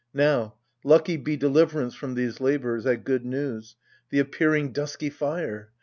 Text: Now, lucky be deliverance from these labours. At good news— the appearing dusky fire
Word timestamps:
Now, 0.15 0.55
lucky 0.83 1.15
be 1.15 1.37
deliverance 1.37 1.93
from 1.93 2.15
these 2.15 2.41
labours. 2.41 2.87
At 2.87 3.03
good 3.03 3.23
news— 3.23 3.75
the 4.09 4.17
appearing 4.17 4.71
dusky 4.71 5.11
fire 5.11 5.69